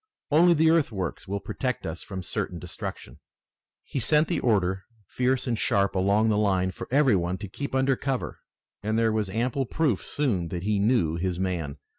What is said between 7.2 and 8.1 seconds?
to keep under